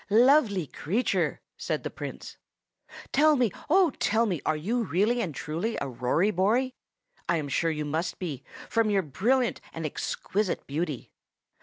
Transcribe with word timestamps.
"Lovely 0.09 0.65
creature!" 0.65 1.41
said 1.57 1.83
the 1.83 1.91
Prince, 1.91 2.35
"tell 3.11 3.35
me, 3.35 3.51
oh, 3.69 3.91
tell 3.99 4.25
me, 4.25 4.41
are 4.47 4.55
you 4.57 4.81
really 4.83 5.21
and 5.21 5.35
truly 5.35 5.77
a 5.79 5.87
Rory 5.87 6.31
Bory? 6.31 6.73
I 7.29 7.37
am 7.37 7.47
sure 7.49 7.69
you 7.69 7.85
must 7.85 8.17
be, 8.17 8.43
from 8.67 8.89
your 8.89 9.03
brilliant 9.03 9.61
and 9.73 9.85
exquisite 9.85 10.65
beauty." 10.65 11.11